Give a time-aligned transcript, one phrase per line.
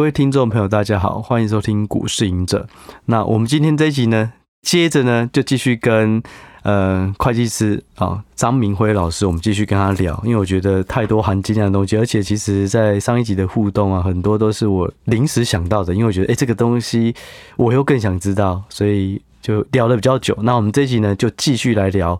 [0.00, 2.66] 各位听众朋友，大家好，欢迎收听股市赢者。
[3.04, 6.22] 那我们今天这一集呢，接着呢就继续跟
[6.62, 17.14] 呃会计师啊张明辉老师，我们继续跟他聊，因为我觉得太多含金量的东西，而且其实在上一集的互动啊，很多都是我临时想到的，因为我觉得哎、欸、这个东西
[17.56, 20.34] 我又更想知道，所以就聊得比较久。
[20.40, 22.18] 那我们这一集呢就继续来聊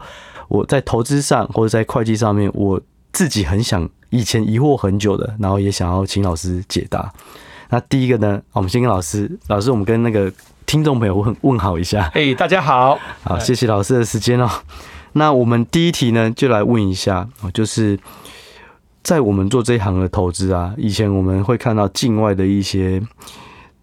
[0.49, 2.79] 我在投资上或者在会计上面，我
[3.11, 7.11] 自己很想以前疑惑很久的，然后也想要请老师解答。
[7.73, 10.31] 那第一个呢，我们先跟老师，老师，我们跟那个
[10.67, 12.11] 听众朋友问问好一下。
[12.15, 14.51] 哎，大家好，好，谢谢老师的时间哦。
[15.13, 17.97] 那我们第一题呢，就来问一下，就是
[19.05, 23.01] 在我们做这一行的投资啊，以前我们会看到境外的一些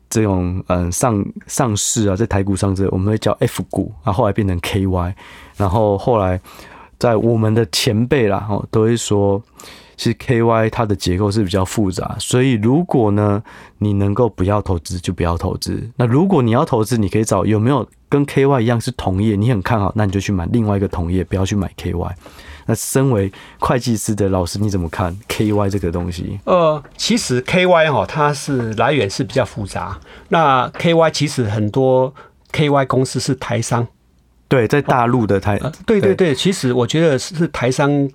[0.09, 5.14] 这种嗯上上市啊，在台股上市，我们会叫 F 股，然后后来变成 KY，
[5.56, 6.40] 然后后来
[7.00, 9.42] 在我们的前辈啦，哦，都会说。
[9.98, 13.42] 其实 KY 它的结构是比较复杂，所以如果呢，
[13.80, 15.90] 你能够不要投资就不要投资。
[15.96, 22.12] 那如果你要投资，你可以找有没有跟 KY 一样是同业，你很看好，那你就去买另外一个同业，不要去买 KY。
[22.68, 26.40] 那身为会计师的老师，你怎么看 KY 这个东西？
[26.45, 29.98] 呃，其实 KY 哈，它是来源是比较复杂。
[30.30, 32.14] 那 KY 其实很多
[32.53, 33.88] KY 公司是台商，
[34.48, 38.08] 对，在大陆的台、呃，对对对，其实我觉得是台商。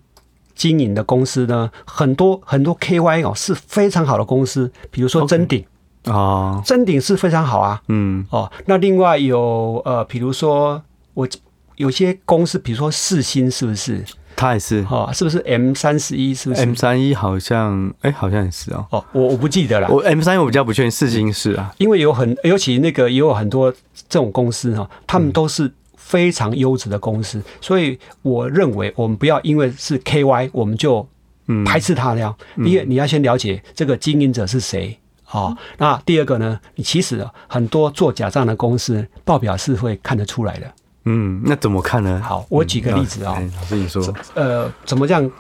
[0.55, 5.65] 经营的公司呢，很多很多 KY 哦是非常好的公司，比如说真鼎
[6.05, 10.83] 啊，真鼎是非常好啊，嗯哦，那另外有呃，比如说
[11.15, 11.29] 我
[11.77, 14.05] 有些公司，比如说四星是不是？
[14.35, 16.35] 它也是哦，是不是 M 三十一？
[16.35, 17.15] 是不是 M 三一？
[17.15, 18.87] 好像哎、欸，好像也是哦。
[18.91, 19.89] 哦，我我不记得了。
[19.89, 23.71] 我 M 三一我比较不确定，四星是啊，因为有很尤其那个也有很多
[24.09, 25.73] 这种公司哈，他们都是。
[26.13, 31.09] 非常优质的公司，所以我认为我们不要因为是 KY 我们就
[31.65, 32.37] 排斥它了。
[32.59, 35.57] 因为你要先了解这个经营者是谁啊。
[35.79, 40.71] 那第二个呢，你其实很多做假账的公司报表是会看得出来的。
[41.07, 42.21] 嗯，那怎么看呢？
[42.23, 43.43] 好，我举个例子啊。
[43.59, 45.31] 老师你说，呃，怎么这样？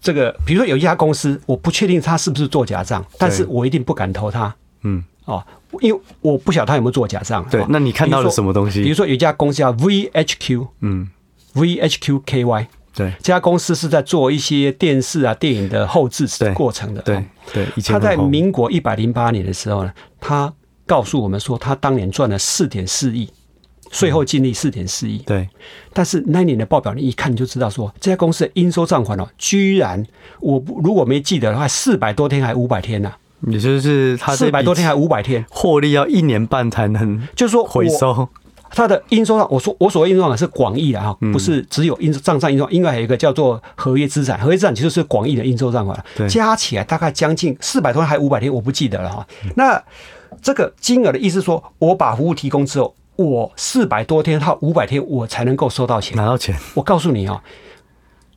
[0.00, 4.52] 这个比如说有一家公司，我不确定他是不是做假账，但是我一定不敢投他。
[4.82, 5.44] 嗯，哦。
[5.82, 7.46] 因为我不晓得他有没有做假账。
[7.50, 8.82] 对，那你看到了什么东西？
[8.82, 11.06] 比如说有一家公司叫 VHQ，嗯
[11.54, 17.02] ，VHQKY，对，这家公司是在做一些电视啊、电影的后制过程的。
[17.02, 17.22] 对
[17.52, 20.50] 对，他在民国一百零八年的时候呢，他
[20.86, 23.28] 告诉我们说，他当年赚了四点四亿，
[23.90, 25.18] 税后净利四点四亿。
[25.18, 25.46] 对，
[25.92, 30.02] 但是那年的报表你一看你就知道说，这家公司的应收账款哦，居然
[30.40, 33.12] 我如果没记得的话，四百多天还五百天呢。
[33.46, 38.28] 也就是他四百多天还五百天，获利要一年半才能，就是说回收。
[38.70, 49.26] 它的应收账，我说我所谓应收账款是广义的哈，不是只有应账上应收，应该还有一个叫做合约资产，合约资产其实是广义的应收账款，加起来大概将近四百多天还五百天，我不记得了哈。
[49.56, 49.82] 那
[50.42, 56.54] 这个金额的意思说，我把服务提供之后，我四百多天到五百天我才能够收到钱，拿到钱。
[56.74, 57.42] 我告诉你啊。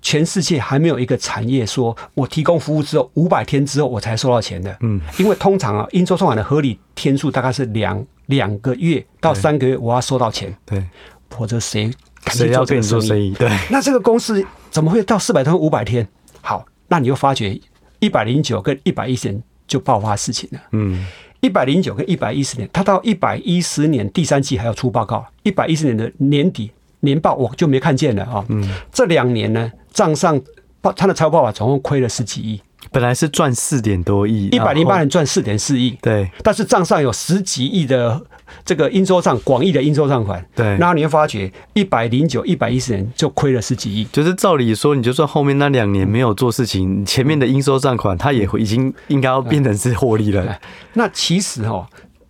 [0.01, 4.75] 全世界还没有一个产业说，我提供服务之后五百天之后我才收到钱的。
[4.81, 10.51] 嗯，因为通常啊，应收账款的合理天数大概是两两个月到三个月，我要收到钱。
[10.65, 10.83] 对，
[11.29, 11.91] 否则谁
[12.27, 13.31] 谁要跟你做生意？
[13.35, 16.07] 对， 那这个公司怎么会到四百天五百天？
[16.41, 17.59] 好，那你又发觉
[17.99, 20.59] 一百零九跟一百一十年就爆发事情了。
[20.71, 21.05] 嗯，
[21.41, 28.43] 一百零九跟一百一十年，他到一百一十年第三季还要出报告，一百一十年的年底年报我就没看见了啊。
[28.49, 29.71] 嗯，这两年呢？
[29.91, 30.39] 账上
[30.81, 38.19] 报他的财务报表总共亏了十几亿，本来是赚四点多亿，一百零八年赚四点四亿，对，但是账上有十几亿的
[38.65, 50.59] 这个应收账，广义的应收账款，对，然后你会发觉一百零九、一百一十年就亏了十几亿，就是照理说，你就算后面那两年没有做事情，前面的应收账款它也会已经应该要变成是获利了。
[50.93, 51.87] 那其实哈，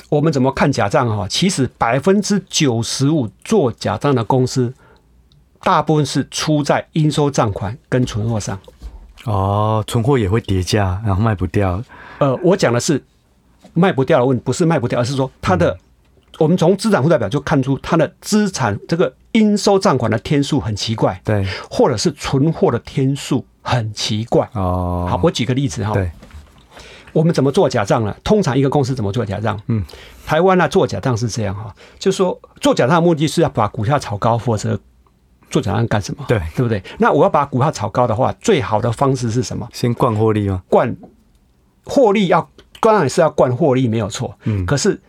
[0.09, 1.25] 我们怎么看假账哈？
[1.27, 4.73] 其实百分之九十五做假账的公司。
[5.63, 8.57] 大部分是出在应收账款跟存货上，
[9.25, 11.83] 哦，存货也会叠加，然后卖不掉。
[12.19, 13.03] 呃，我讲的是
[13.73, 15.79] 卖不掉的问题，不是卖不掉，而是说它的，嗯、
[16.39, 24.49] 我们从资产负债表就看出它的资产这个应收账款的天数很奇怪，对，或者是存货的天数很奇怪。
[24.53, 26.11] 哦，好，我举个例子哈，对，
[27.13, 28.15] 我们怎么做假账呢？
[28.23, 29.59] 通常一个公司怎么做假账？
[29.67, 29.85] 嗯，
[30.25, 34.79] 台湾呢做假账是这样哈，就是说做假账的目的是要把股价炒高，或者
[35.51, 36.25] 做假账干什么？
[36.27, 36.81] 对，对不对？
[36.97, 39.67] 那我要把股票炒高的话，最好的方式是什么？
[39.71, 40.63] 先灌获利吗？
[40.67, 40.95] 灌
[41.85, 42.49] 获利要
[42.79, 44.35] 当然是要灌获利，没有错。
[44.45, 44.99] 嗯，可是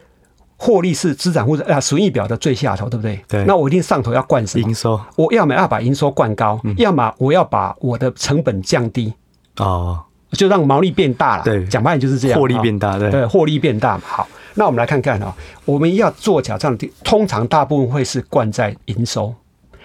[0.56, 3.18] 获利是资产或者啊损益表的最下头，对不对？
[3.28, 3.44] 对。
[3.44, 4.68] 那我一定上头要灌什么？
[4.68, 5.00] 营收。
[5.16, 9.14] 我要么要把营收灌高，嗯、要么我要把我的成本降低。
[9.56, 10.02] 哦。
[10.32, 11.44] 就让毛利变大了。
[11.44, 13.98] 对，讲白点就是这样，获利变大，对，对，获利变大。
[13.98, 15.36] 好，那我们来看看啊，
[15.66, 19.34] 我们要做假账的，通常大部分会是灌在营收，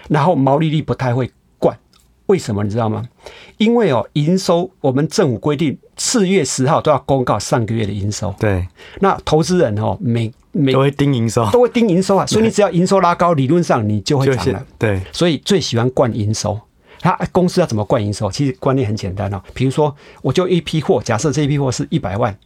[0.08, 1.78] 然后毛利率不太会灌。
[2.26, 3.08] 为什么你知道吗？
[3.56, 8.34] 因为哦，营收我们政府规定四月十号都要公告上个月的营收。
[8.38, 8.68] 对，
[9.00, 14.66] 那投资人哦，每每都会盯营收，都会盯营收啊，所以你只要营收拉高，理论上你就会涨了。
[14.78, 16.58] 对，所以最喜欢灌营收。
[17.00, 18.28] 他公司要怎么灌营收？
[18.30, 19.40] 其实观念很简单哦。
[19.54, 22.36] 比如说，我就一批货，假设这一批货是一百万，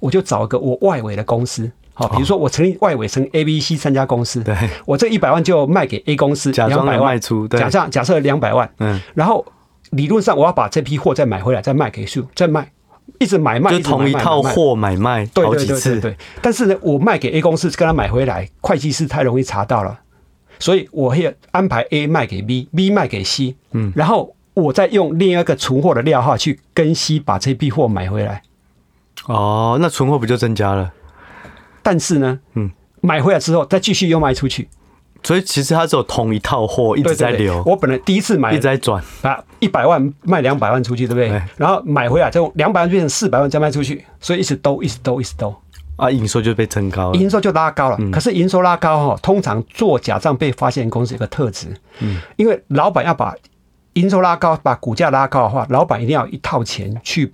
[0.00, 1.70] 我就找一个我外围的公司，
[2.00, 4.56] 好，比如说我成立外围成 A、B、C 三家公司，对，
[4.86, 7.10] 我这一百万就卖给 A 公司，两百万。
[7.10, 9.44] 卖出，假设假设两百万，嗯，然后
[9.90, 12.70] 理论上我要把这批货再买回来，再卖给数，再卖，
[13.18, 16.16] 一直买卖，就同一套货买卖好几次，对对对。
[16.40, 19.98] 但是呢，我卖给 A 公司，跟他买回来，会计师太容易查到了。
[20.58, 28.42] 所以我会安排 A 卖给 B，B 卖给 C，嗯，然后我再用另一个存货的料号去跟 C 把这批货买回来。
[29.26, 30.92] 哦，那存货不就增加了？
[31.82, 34.68] 但是呢，嗯，买回来之后再继续又卖出去，
[35.22, 37.62] 所以其实它只有同一套货一直在流。
[37.66, 41.28] 我本来第一次买一直在转，把一百万卖两百万出去，对不对？
[41.28, 45.54] 对，然后买回来再用两百万变成四百万再卖出去，所以一直兜，一直兜，一直兜。
[45.96, 47.98] 啊，营收就被增高了，营收就拉高了。
[48.10, 51.66] 可是营收拉高哈，通常做假账被发现公司有个特质，
[51.98, 53.34] 嗯，因为老板要把
[53.92, 57.30] 营收拉高，把股价拉高的话，老板一定要一套钱去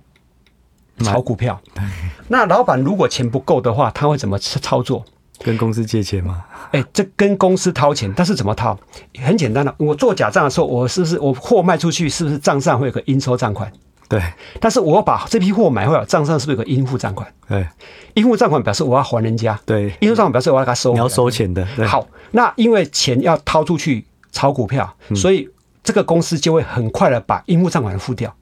[1.03, 1.59] 炒股票。
[2.29, 5.03] 那老板如果钱不够的话，他会怎么操作？
[5.43, 6.43] 跟公司借钱吗？
[6.73, 8.77] 哎，这跟公司掏钱，但是怎么掏？
[9.23, 13.71] 很简单的，我做假账的时候，我是不是我货卖出去，是不是账上会有个应收账款？
[14.09, 14.21] 对，
[14.59, 17.27] 但是我把这批货买回来，账上是不是有个应付账款？
[17.47, 17.67] 对，
[18.15, 19.59] 应付账款表示我要还人家。
[19.65, 20.93] 对，应付账款表示我要给他收。
[20.93, 21.63] 你要收钱的。
[21.85, 25.47] 好，那因为钱要掏出去炒股票，嗯、所以
[25.83, 28.33] 这个公司就会很快的把应付账款付掉。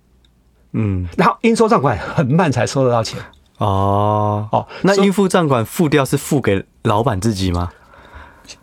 [0.75, 3.19] 嗯，然后应收账款很慢才收得到钱。
[3.57, 7.69] 哦哦，那应付账款付掉是付给老板自己吗？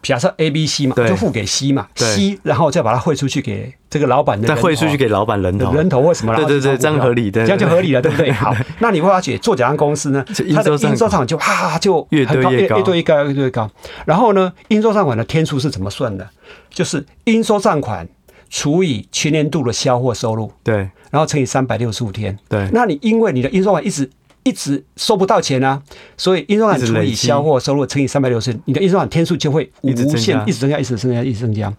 [0.00, 6.32] 假设 A、B、C 嘛，就付给 C 嘛，C 然后再把它汇出去给这个老板的，再汇出去给老板人头，人头为什么？
[6.37, 8.31] 对对对，这样合理，这样就合理了，对不对？
[8.31, 10.25] 好， 那你会发觉做假账公司呢，
[10.55, 13.69] 它的应收账款就哈就越堆越高，越堆越高，越堆越高。
[14.05, 16.29] 然后呢，应收账款的天数是怎么算的？
[16.70, 18.06] 就是应收账款
[18.52, 20.76] 除以全年度的销货收入，对，
[21.10, 22.69] 然后乘以三百六十五天，对。
[22.72, 24.08] 那你因为你的应收款一直。
[24.44, 25.81] 一直收不到钱啊，
[26.16, 30.50] 所以应收款除以销货收入乘以三百六十，你的应收款天数就会无限一直增加，一
[30.82, 31.72] 直增加，一直增加。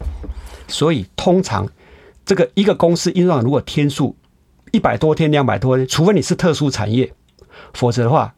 [0.70, 1.68] 所以通常
[2.26, 4.16] 这个一个公司应收款如果天数
[4.72, 7.12] 一百多天、两百多天，除非你是特殊产业，
[7.74, 8.34] 否则的话，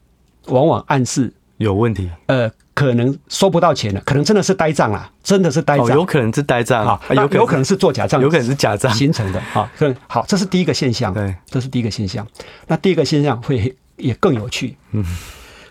[0.47, 2.09] 往往暗示有问题。
[2.25, 9.67] 呃，可能收不到钱了，可能真的是呆账啦，真的是呆账，有可能是呆账啊，有有可能是做假账，有可能是假账形成的啊。
[10.07, 12.27] 好，这是第一个现象，对，这是第一个现象。
[12.67, 13.75] 那第二个现象会。
[13.97, 14.75] 也更有趣。
[14.91, 15.01] 嗯，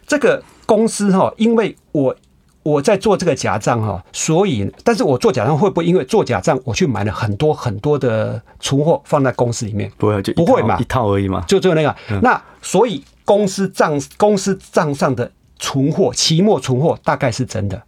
[0.06, 2.16] 这个公司哈，因为我
[2.62, 9.92] 我在做这个假账哈，所以，但是我做假账会不会因为做假账，我去买了很多很多的存货放在公司里面？
[9.98, 11.94] 不会，就不会嘛，一套而已嘛，就只有那个。
[12.22, 15.30] 那所以公司账公司账上的
[15.64, 17.82] 存货，期末存货大概是真的。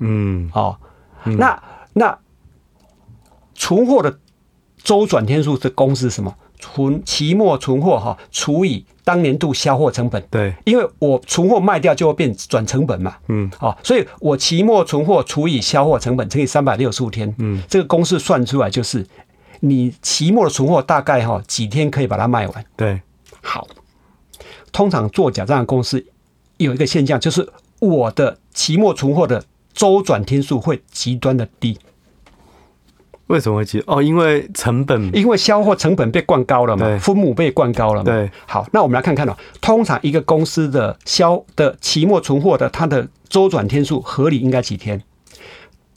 [0.00, 0.76] 嗯，哦，
[1.24, 1.62] 那
[1.94, 2.18] 那
[3.54, 4.18] 存货的
[4.82, 6.36] 周转天数，的公司什么？
[6.58, 10.22] 存期末存货哈，除以当年度销货成本。
[10.30, 13.16] 对，因为我存货卖掉就会变转成本嘛。
[13.28, 17.34] 嗯，哦，所以我期末存货除以销货成本乘以三百六十五天。
[17.38, 19.06] 嗯，这个公式算出来就是，
[19.60, 22.64] 你期末的存货大概哈几天可以把它卖完。
[22.76, 23.00] 对，
[23.42, 23.66] 好，
[24.70, 26.04] 通常做假账的公司
[26.62, 27.48] 有一个现象，就是
[27.80, 31.78] 我的期末存货的周转天数会极端的低。
[33.28, 33.82] 为什么会急？
[33.86, 38.04] 哦，因为成本，因为销货成本被灌高了嘛，对分母被灌高了嘛。
[38.04, 39.36] 对，好，那我们来看看哦。
[39.60, 45.02] 通常一个公司的销的期末存货的它的周转天数合理应该几天？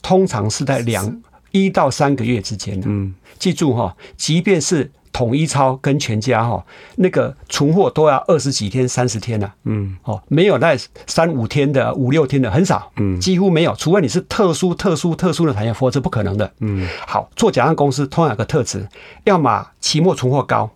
[0.00, 2.80] 通常是在两一到三个月之间。
[2.86, 4.90] 嗯，记住哈，即便是。
[5.16, 6.62] 统一超跟全家哈，
[6.96, 9.54] 那个存货都要二十几天、三十天了。
[9.64, 16.52] 嗯，哦，没有那三五天的、五六天的很少，嗯，几乎没有，除非你是特殊、特殊、特殊的产业，否则不可能的。
[16.60, 18.86] 嗯，好，做假账公司通常有个特质，
[19.24, 20.68] 要么期末存货高，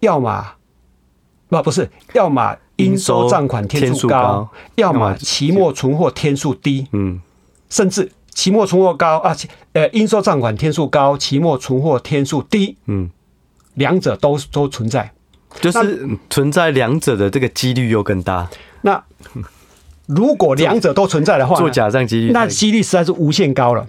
[0.00, 0.46] 要么
[1.48, 6.86] 不不是，要么应收账款天数高，要么期末存货天数低。
[6.92, 7.18] 嗯，
[7.70, 9.34] 甚至期末存货高啊，
[9.72, 12.76] 呃，应收账款天数高，期末存货天数低。
[12.84, 13.08] 嗯。
[13.74, 15.12] 两者都都存在，
[15.60, 18.48] 就是存在两者的这个几率又更大。
[18.82, 19.02] 那
[20.06, 23.86] 如果两者都存在的话，做假账几率，那几率实在是无限高了，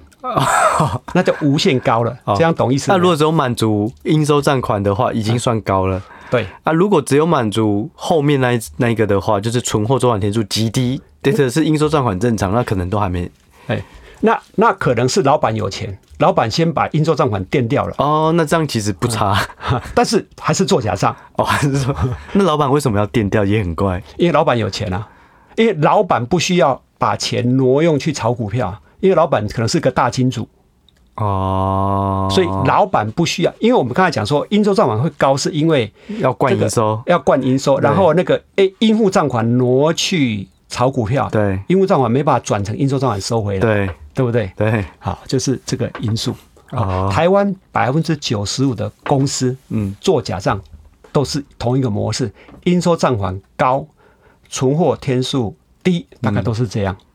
[1.14, 2.18] 那就无限高了。
[2.38, 2.92] 这样懂意思？
[2.92, 6.02] 那如果只有满足应收账款的话，已经算高了。
[6.32, 13.30] 对啊，如果只有满足后面那一那一个的话，就是存货周转天数极低，或者是应收账款正常，那可能都还没。
[13.68, 13.84] 哎，
[14.26, 17.94] 那那可能是老板有钱，老板先把应收账款垫掉了。
[18.00, 19.38] 哦，那这样其实不差，
[19.72, 21.16] 嗯、但是还是做假账。
[21.34, 21.96] 哦，还是说，
[22.34, 23.46] 那老板为什么要垫掉？
[23.46, 25.08] 也很怪，因为老板有钱啊，
[25.56, 30.48] 因为老板不需要把钱挪用去炒股票，因为老板可能是个大金主。
[31.18, 44.52] 哦，所以老板不需要，因为我们刚才讲说应收账款会高，是因为要灌营收，要灌营收，然后那个诶应付账款挪去炒股票，对，因为账款没办法转成应收账款收回来，对，对不对？
[44.58, 46.36] 对，好，就是这个因素。
[46.72, 50.62] 哦，台湾百分之九十五的公司，嗯，做假账
[51.14, 52.30] 都是同一个模式，
[52.66, 53.88] 应收账款高，
[54.50, 56.94] 存货天数低，大概都是这样。
[57.00, 57.06] 嗯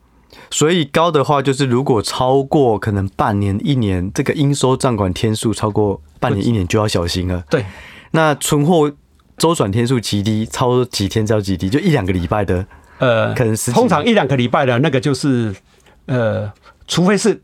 [0.49, 7.43] 所以高的话，就是如果超过可能半年、一年，这个应收账款天数超过半年、一年就要小心了。
[7.49, 7.65] 对，
[8.11, 8.89] 那存货
[9.37, 12.65] 周转天数极低，超过几天叫极低，就一两个礼拜的，
[13.01, 15.53] 呃，可能是通常一两个礼拜的那个就是，
[16.05, 16.49] 呃，
[16.87, 17.41] 除非是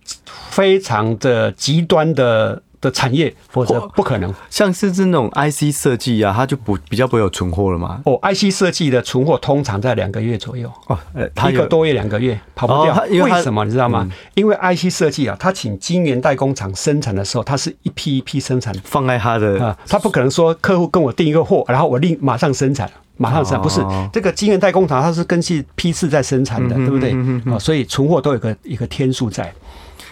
[0.50, 2.62] 非常的极端的。
[2.80, 4.32] 的产业，否则不可能。
[4.52, 8.00] 像是这种 IC 设计啊，它就不比较不会有存货了嘛。
[8.06, 10.72] 哦，IC 设计的存货通常在两个月左右。
[10.86, 12.94] 哦，呃一个多月、两个月跑不掉。
[12.96, 14.08] 哦、为，为什么你知道吗？
[14.08, 22.88] 嗯、因为 IC 设计啊，它请晶圆代工厂生产的时候，它是一批一批生产，放在它的啊，它不可能说客户跟我订一个货，然后我立马上生产，
[23.18, 23.62] 马上生产。
[23.62, 23.82] 不是
[24.14, 27.12] 这个晶圆代工厂，它是根据批次在生产的，对不对？
[27.52, 29.54] 啊，所以存货都有个一个天数在。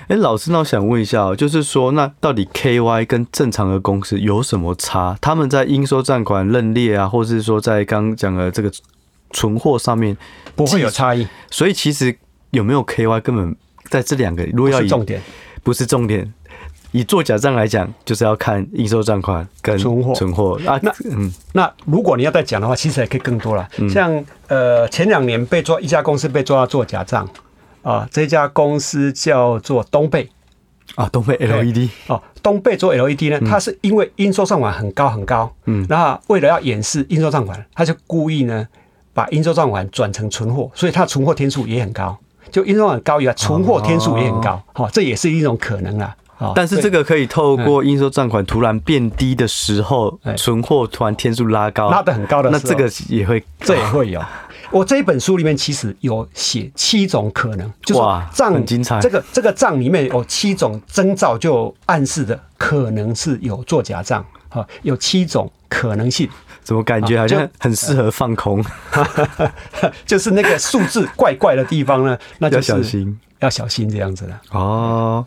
[0.08, 5.18] 哎，老师，那我想问一下哦，就是说，那到底 KY 跟正常的公司有什么差？
[5.20, 8.72] 他们在应收账款认列啊，或是说在刚讲的这个
[9.32, 10.16] 存货上面
[10.56, 11.28] 不会有差异。
[11.50, 12.16] 所以其实
[12.52, 13.56] 有没有 KY 根本
[13.90, 15.20] 在这两个，如果要以重点
[15.64, 16.32] 不是重点，
[17.00, 20.14] 以做假账来讲，就是要看应收账款跟存货。
[20.14, 20.60] 存货。
[20.66, 20.80] 啊。
[20.82, 23.68] 那嗯，那如果你要再讲的话，其实也可以更多了。
[23.90, 27.28] 像呃前两年被抓一家公司被抓到做假账。
[27.82, 30.30] 啊，这家公司叫做东贝。
[30.94, 38.66] 啊，东贝 LED 哦，东贝做 LED 呢，它是因为应收账款很高很高，嗯，那为了要掩饰应收账款，他就故意呢
[39.14, 42.16] 把应收账款转成存货，所以它存货天数也很高，
[42.52, 46.00] 就应收账款高以外，存货天数也很高，好，这也是一种可能
[46.38, 46.52] 啊。
[46.56, 54.22] 但是这个可以透过应收账款突然变低的时候，存货突然天数拉高，拉得很高的时候，那这个也会，这也会有。
[54.72, 58.02] 我这一本书里面其实有写七种可能，就是
[58.36, 59.00] 账很精彩。
[59.00, 66.28] 这个这个账里面有七种征兆，就暗示的可能是有做假账啊，有七种可能性。
[66.64, 68.66] 怎么感觉好像很适合放空？
[70.04, 74.34] 就是那个数字怪怪的地方呢，那就要小心，要小心这样子的。
[74.50, 75.24] 哦，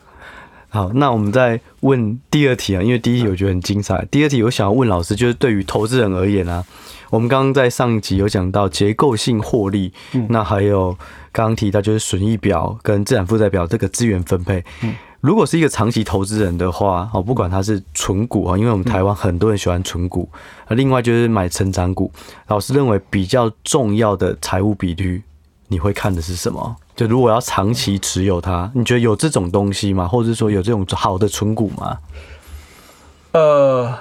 [0.70, 4.06] 好，那我们再问第二题啊，因为第一题我觉得很精彩。
[4.10, 6.64] 第二题我想要问老师，就是对于投资人而言啊。
[7.10, 10.90] 我们刚刚在上一集有讲到结构性获利，嗯、那还有
[11.32, 14.62] 刚刚提到就是损益表跟资产负债表这个资源分配。
[14.82, 20.28] 嗯、如果是一个长期投资人的话，哦，不管他是纯股啊，因为我们台湾很多人喜欢纯股，
[20.66, 22.12] 啊，另外就是买成长股。
[22.48, 25.22] 老师认为比较重要的财务比率，
[25.68, 26.76] 你会看的是什么？
[26.98, 30.08] 就如果要长期持有它，你觉得有这种东西吗？
[30.08, 31.98] 或者是说有这种好的存股吗？
[33.30, 33.98] 呃，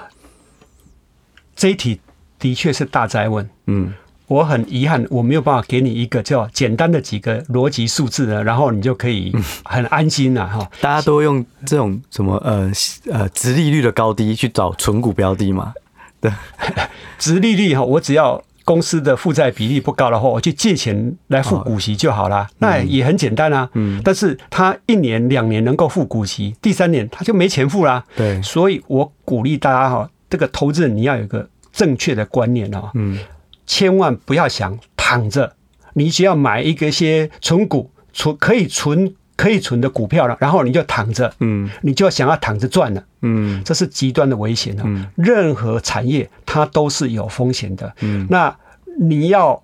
[1.54, 2.00] 这一题。
[2.40, 3.92] 的确是大灾问，嗯，
[4.28, 10.70] 我很遗憾，我没有办法给你一个叫简单的几个逻辑数字呢，然后你就可以很安心了哈。
[10.80, 12.70] 大家都用这种什么呃
[13.10, 15.74] 呃，殖利率的高低去找存股标的嘛？
[16.20, 16.32] 对，
[17.18, 23.66] 殖利率哈，我只要公司的负债比例不高的话，我去借钱来付股息就好了，那也很简单啊。
[23.72, 28.04] 嗯，但是他一年两年能够付股息，第三年他就没钱付啦。
[28.14, 31.48] 对，所以我鼓励大家哈，这个投资人你要有一个。
[31.70, 33.16] 正确的观念哦，嗯，
[33.64, 35.52] 千万不要想躺着，
[35.92, 44.76] 你只要买一个些存股，存可以存可以存的股票了，然后你就躺着，嗯，你就想要躺着赚了，嗯，这是极端的危险
[45.14, 48.54] 任何产业它都是有风险的，嗯，那
[48.98, 49.62] 你要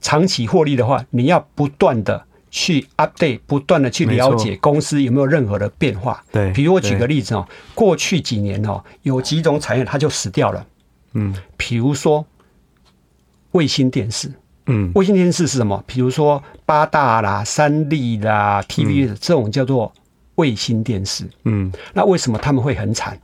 [0.00, 6.22] 长期获利的话，你要不断的去 update，不断的去了解公司有没有任何的变化。
[6.30, 10.64] 对，比如我举个例子哦，过去几年哦，有几种产业它就死掉了。
[11.14, 12.24] 嗯，比如说
[13.50, 14.32] 卫星电视，
[14.66, 15.82] 嗯，卫星电视是什么？
[15.86, 19.92] 比如说八大啦、三立啦、TVS、嗯、这种叫做
[20.36, 23.18] 卫星电视，嗯，那为什么他们会很惨？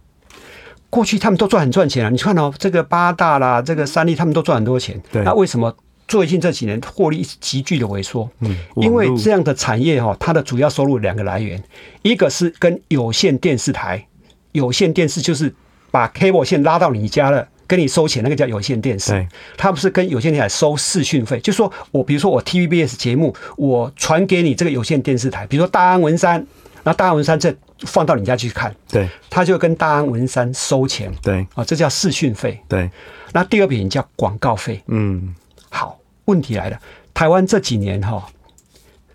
[0.90, 2.10] 过去他们都赚很赚钱啊！
[2.10, 5.00] 你看哦，这个八大啦、这个三立，他们都赚很多钱。
[5.12, 5.72] 对，那为什么
[6.08, 8.28] 最近这几年获利急剧的萎缩？
[8.40, 11.62] 嗯，因为这样的产业哈，它的主要收入两个来源，
[12.02, 14.04] 一个是跟有线电视台，
[14.50, 15.54] 有线电视就是
[15.92, 17.46] 把 cable 线拉到你家了。
[17.70, 19.12] 跟你收钱，那个叫有线电视。
[19.12, 26.44] 对，他不是跟有线电视台收视讯费，就说我比如说我 TVBS 节目，我传给你这个有线电视台，比如说大安文山，
[26.82, 31.12] 那大安文山再放到你家去看，对，他就跟大安文山收钱。
[31.22, 32.60] 对，啊，这叫视讯费。
[32.66, 32.90] 对，
[33.32, 34.82] 那第二笔叫广告费。
[34.88, 35.32] 嗯，
[35.68, 36.80] 好，问题来了，
[37.14, 38.26] 台湾这几年哈。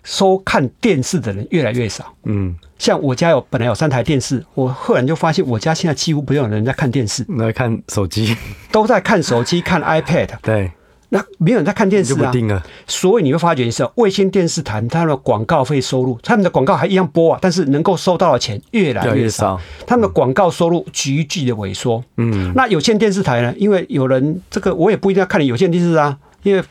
[0.05, 2.13] 收看电视的人越来越少。
[2.23, 8.37] 嗯，像我家有本来有三台电视，我忽然就发现我家现在几乎不用人在看电视，在看手机，
[8.71, 10.29] 都在看手机、 看 iPad。
[10.43, 10.71] 对，
[11.09, 12.31] 那没有人在看电视啊。
[12.31, 12.63] 定了。
[12.85, 22.03] 所以你会发觉是卫星电视台他们的广告费收入，他们的广告还一样播啊，但是能够收到的钱越来越少，他们的广告收入急剧的萎缩。
[22.17, 23.51] 嗯，那有线电视台呢？
[23.57, 26.63] 因为有人这个我也不一定要看你有线电视啊，因为。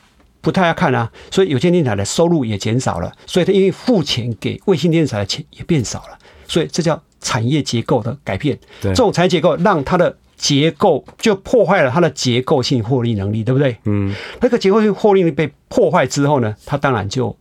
[0.45, 8.57] 不太要看啊，所以有线电视台的收入也减少了，所以它因为付钱给卫星电视台的钱也变少了，所以这叫产业结构的改变。
[8.83, 13.77] 对，这种产业结构让它的结构就破坏了它的结构性获利能力，对不对？
[13.85, 17.35] 嗯，那个结构性获利能力被破坏之后呢，它当然就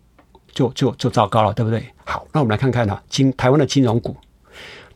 [0.54, 1.84] 就就就糟糕了，对不对？
[2.06, 4.16] 好，那我们来看看呢，金台湾的金融股，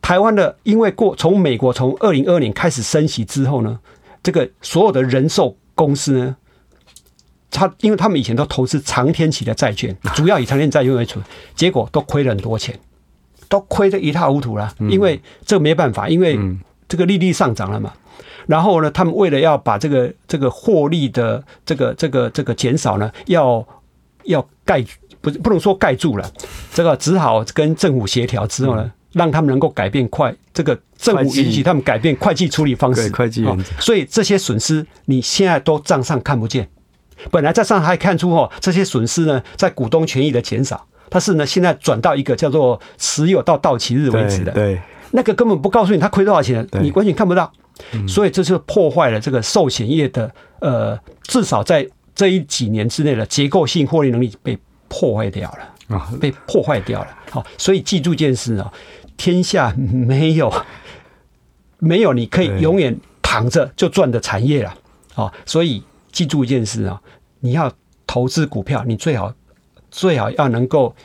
[0.02, 3.78] 台湾的因为过从美国从二零二二年开始升息之后呢，
[4.24, 6.36] 这个所有的人寿公司呢。
[7.50, 11.20] 他因为他们以前都投资长天期的债券， 主要以长天债券为主，
[11.56, 12.78] 结果都亏了很多钱，
[13.48, 14.74] 都亏得一塌糊涂了。
[14.90, 16.38] 因为这个没办法，因为
[16.88, 17.94] 这个利率上涨了嘛。
[18.48, 23.66] 然后呢，他们为了要把这个这个获利的这个这个这个减少呢，要
[24.24, 24.84] 要盖
[25.20, 26.32] 不不能说盖住了，
[26.74, 33.46] 这个只好跟政府协调之后呢，让他们能够改变快这个政府允许他们改变会计处理方式，会计，
[33.80, 36.70] 所以这些损失你现在都账上看不见。
[37.32, 44.80] 本来在上海看出哦，这些损失呢，在股东权益的减少，但是呢，现在转到一个叫做持有到到期日为止的，对，
[45.12, 47.52] 那个根本不告诉你他亏多少钱，你完全看不到，
[48.08, 54.58] 所以这就破坏了这个寿险业的呃，至少在这一几年之内的结构性获利能力被
[54.88, 57.08] 破坏掉了啊，被破坏掉了。
[57.30, 58.72] 好，所以记住一件事啊，
[59.18, 60.54] 天下没有
[61.80, 64.74] 没有你可以永远躺着就赚的产业了。
[65.16, 65.84] 啊，所以。
[66.18, 67.00] 记住一件事啊，
[67.42, 67.72] 你要
[68.08, 69.32] 投资股票，你最好
[69.92, 70.96] 最好要能够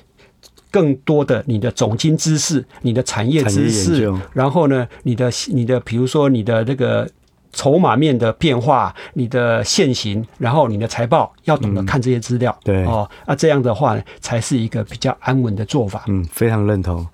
[0.70, 7.06] 更多的你的总经知识、你的产业知识，然后呢，你的你的比如说你的这个
[7.52, 16.04] 筹码面的变化、你的现行，然后你的财报要懂得看这些资料，嗯、对哦，那这样的话呢，才是一个比较安稳的做法。
[16.08, 17.06] 嗯，非常认同。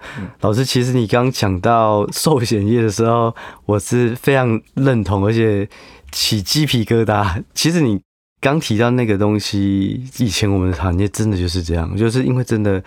[0.43, 3.35] 老师，其实你刚讲到寿险业的时候，
[3.67, 5.69] 我是非常认同，而且。
[6.13, 7.43] 起鸡皮疙瘩。
[7.55, 8.01] 其实你
[8.41, 12.83] 刚提到那个东西，以前我们的行业真的就是这样，就是因为真的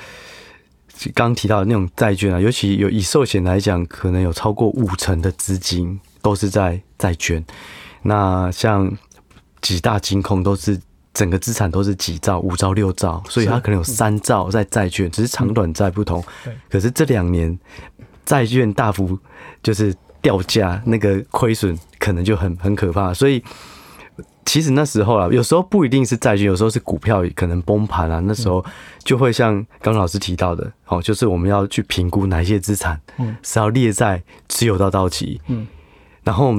[1.13, 7.43] 刚提到的那种债券啊，尤其有以寿险来讲，可能有超过五成的资金都是在债券。
[8.03, 8.91] 那像
[9.61, 10.79] 几大金控都是
[11.13, 16.23] 整个资产都是几兆、五兆、六兆，所以它可能有三兆在债券，只是长短债不同。
[16.69, 17.59] 可是这两年
[18.25, 19.17] 债券大幅
[19.61, 19.93] 就是。
[20.21, 23.43] 掉价那个亏损可能就很很可怕，所以
[24.45, 28.63] 其实那时候啊，有时候不一定是债券，有时候是股票可能崩盘啊，那时候
[29.03, 32.99] 就会像刚刚老师提到的，哦，就是我们要去评估哪一些资产
[33.41, 35.65] 是要列在持有到到期，嗯，
[36.23, 36.53] 然后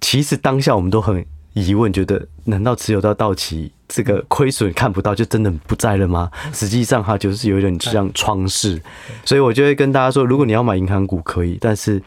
[0.00, 6.30] 其实当下我们都很疑问，觉得难道持有到到期这个亏损看不到就真的不在了吗？
[6.52, 8.80] 实际上它就是有点像窗式，
[9.24, 12.02] 所以我就会跟大家说，如果你要买银行股可以，但是。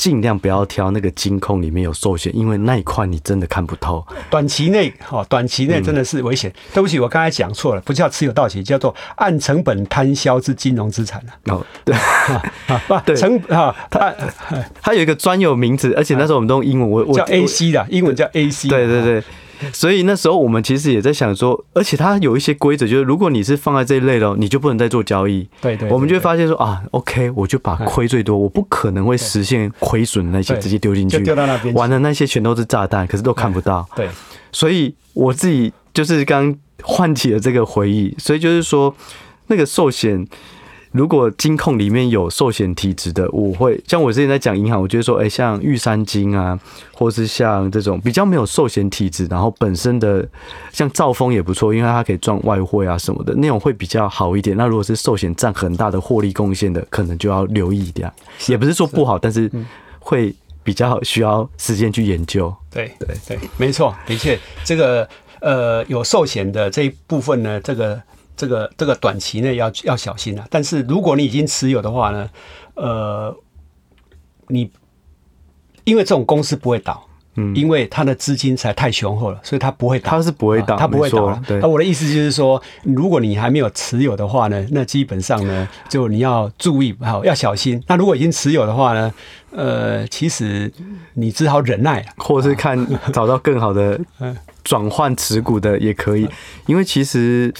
[0.00, 4.02] 尽量不要挑那个金控里面有寿险，因为那一块你真的看不透。
[4.30, 6.48] 短期内，哈，短期内真的是危险。
[6.48, 11.94] 嗯、对不起，我刚才讲错了，不叫持有到期，叫做按成本摊销之金融资产哦，对，
[12.66, 14.14] 啊，对，成啊，它
[14.80, 18.70] 它有一个专有名词，而且那时候我们都用英文，我我叫 AC 的，英文叫 AC。
[18.70, 19.22] 对对对。
[19.72, 25.48] 所以那时候我们其实也在想说，而且它有一些规则，就是如果你是放在这一类的，你就不能再做交易。
[25.60, 33.88] 对对，我们就会发现说啊，OK，我就把亏最多，我不可能会实现亏损那些直接丢进去，丢到那边，玩的那些全都是炸弹，可是都看不到。
[33.94, 34.08] 对，
[34.52, 38.94] 所以我自己就是刚唤起了这个回忆，所以就是说
[39.46, 40.26] 那个寿险。
[40.92, 46.58] 如果金控里面有寿险体质的，我会像我之前在讲银行，我觉得说，哎，像玉山金啊，
[46.92, 50.26] 或是像这种比较没有寿险体质，然后本身的
[50.72, 54.56] 像兆丰也不错，因为它可以赚外汇啊什么的，那种会比较好一点。
[54.56, 58.12] 那如果是寿险占很大的获利贡献的，可能就要留意一点。
[58.48, 59.48] 也不是说不好，但是
[60.00, 62.52] 会比较需要时间去研究。
[62.68, 65.08] 对对对，没错，的确，这个
[65.40, 68.02] 呃有寿险的这一部分呢，这个。
[68.40, 70.46] 这个这个短期内要要小心啊！
[70.48, 72.30] 但是如果你已经持有的话呢，
[72.72, 73.36] 呃，
[74.48, 74.70] 你
[75.84, 80.10] 因为这种公司不会倒，嗯，因为它的资金才太雄厚了，所以它不会倒。
[80.12, 81.38] 它是不会倒，它不会倒。
[81.46, 81.60] 对。
[81.60, 87.82] 那我的意思就是说，如果你还没有持有的话呢，那基本上呢，就你要注意，好要小心。
[87.88, 89.12] 那如果已经持有的话呢，
[89.50, 90.72] 呃，其实
[91.12, 94.00] 你只好忍耐，或是看找到更好的
[94.64, 96.26] 转换持股的也可以，
[96.64, 97.52] 因为其实。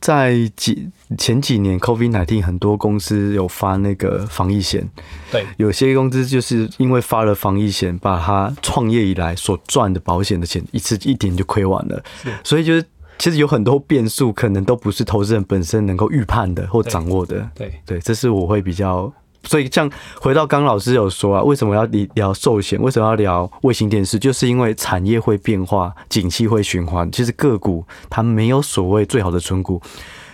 [0.00, 4.88] 在几前几年，COVID-19 很多公司有发那个防疫险，
[5.30, 12.02] 对，有些公司就是因为发了防疫险，把他创业以来所赚的保险的钱一次一点就亏完了，
[12.44, 12.84] 所以就是
[13.18, 17.72] 其实有很多变数，可能都不是投资人本身能够预判的或掌握的，对。
[17.84, 19.12] 对，这是我会比较。
[19.46, 19.88] 所以，像
[20.20, 22.80] 回到刚老师有说啊，为什么要聊寿险？
[22.82, 24.18] 为什么要聊卫星电视？
[24.18, 27.10] 就是因为产业会变化，景气会循环。
[27.12, 29.80] 其实个股它没有所谓最好的存股。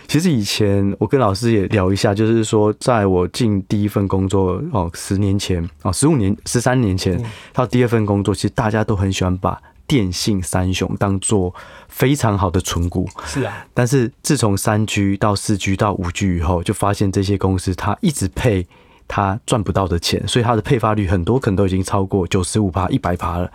[0.07, 7.23] 其实以前我跟老师也聊一下，就是说，在我进第一份工作哦，十年前哦，十五年、十三年前
[7.53, 11.53] 到第二份工作，其实大家都很喜欢把电信三雄当做
[11.87, 13.07] 非常好的存股。
[13.25, 18.67] 是啊，但是自从三 G 到四 G 到五 G 以后，就发现这些公司它一直配。
[19.15, 23.51] 他赚不到的钱，所以他的配发率很多可能都已经超过九十五趴、一百趴了。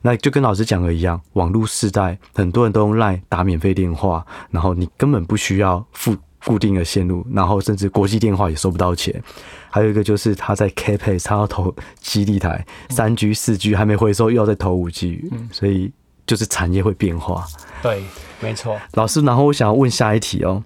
[0.00, 9.22] 那就跟老师讲的一样，网络时代很多人都用 LINE 打免费电话，然后你根本不需要付固定的线路，然后甚至国际电话也收不到钱。
[9.70, 15.92] 还有一个就是他在 Capex 他要投基地台，三 G、四 G 还没回收，又要再投五 G，所以
[16.26, 17.44] 就是产业会变化。
[17.82, 18.02] 对，
[18.40, 18.80] 没错。
[18.94, 20.64] 老师，然后我想要问下一题哦，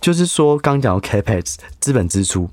[0.00, 2.48] 就是说刚讲到 Capex 资本支出。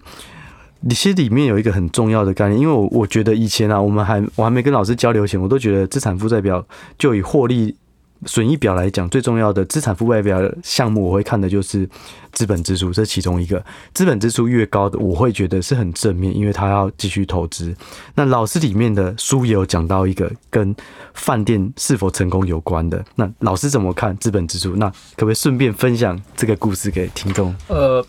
[0.82, 6.66] 你其实里面有一个很重要的概念，因为我我觉得以前啊，我们还我还没跟老师交流前，我都觉得资产负债表
[6.98, 7.76] 就以获利
[8.26, 11.88] 损益表来讲，最重要的资产负债表项目，我会看的就是
[12.32, 13.64] 资本支出，这其中一个。
[13.94, 17.76] 资本支出越高的，我会觉得是很正面，因为他要继续投资。
[18.16, 20.76] 那老师里面的书也有讲到一个跟
[21.14, 23.04] 饭店是否成功有关的。
[23.16, 24.76] 那老师怎么看资本支出？
[24.78, 27.54] 那可不可以顺便分享这个故事给听众？
[27.68, 28.06] 呃。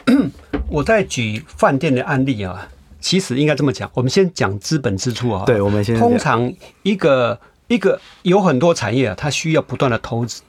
[0.71, 2.69] 我在举饭店的案例啊，
[3.01, 5.45] 其实应该这么讲，我们先讲资本支出啊。
[5.45, 6.53] 对，我们先通常
[6.85, 10.43] 一个一个有很多产业啊，它需要不断的投资，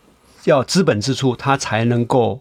[0.44, 2.40] 要资本支出，它才能够。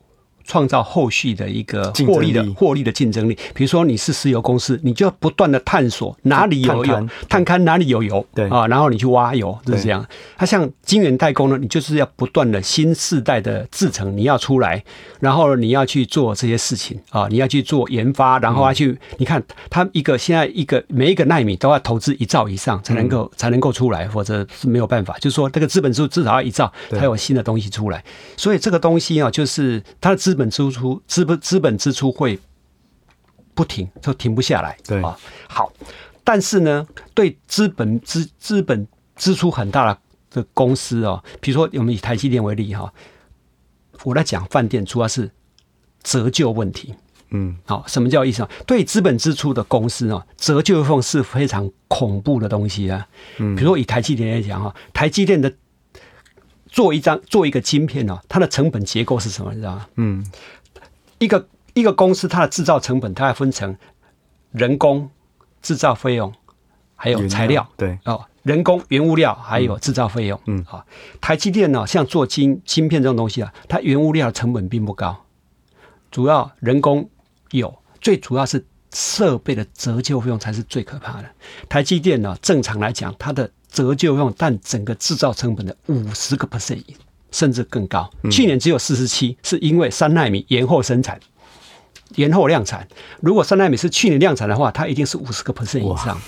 [0.51, 3.39] 创造后续的一个获利的获利的竞争力。
[3.55, 8.49] 比如说你是石油公司，你就要不断的探索哪里有油，探勘哪里有油，对。
[8.49, 10.05] 啊，然后你去挖油，就是这样。
[10.37, 14.83] 它像晶圆代工呢，你就是要不断的新世代的制程你要出来，
[15.21, 25.17] 然后你要去做这些事情啊，你要去做研发，然后要去，你看它一个现在一个每一个纳米都要投资一兆以上才能够才能够出来，否则是没有办法。
[25.21, 28.03] 就是说这个资本数至少要一兆才有新的东西出来，
[28.37, 32.39] 所以这个东西啊，就是它的资本支出资本资本支出会
[33.55, 34.75] 不停，就停不下来。
[34.87, 35.15] 对啊，
[35.47, 35.71] 好，
[36.25, 39.97] 但是呢，对资本资资本支出很大
[40.31, 42.91] 的公司哦，比如说我们以台积电为例哈，
[44.05, 45.31] 我来讲饭店主要是
[46.03, 46.95] 折旧问题。
[47.33, 48.51] 嗯，好，什么叫意思啊？
[48.67, 53.07] 对资本支出的公司啊，折旧费用是非常恐怖的东西啊。
[53.39, 55.53] 嗯，比如说以台积电来讲哈，台积电的。
[56.71, 59.53] 做一张做一个晶片哦，它的成本结构是什么？
[59.53, 59.87] 你知道吗？
[59.97, 60.25] 嗯，
[61.19, 63.77] 一个一个公司它的制造成本，它要分成
[64.53, 65.11] 人工、
[65.61, 66.33] 制造费用，
[66.95, 67.69] 还有材料。
[67.77, 70.41] 对哦，人工、原物料还有制造费用。
[70.47, 70.87] 嗯，好，
[71.21, 75.25] 台积电呢，像做晶晶片这种东西啊，它原物料的成本并不高，
[76.11, 77.11] 主要人工
[77.51, 81.29] 有，最主要是设备的折旧费用才是最可怕的。
[81.69, 86.83] 台积电呢，正常来讲，它的折旧用，占整个制造成本的五十个 percent
[87.31, 88.11] 甚至更高。
[88.31, 91.19] 去年只有四十七，是因为三纳米延后生产、
[92.17, 92.87] 延后量产。
[93.21, 96.21] 如果三纳米是去年量产的话，它一定是五十个 percent 以上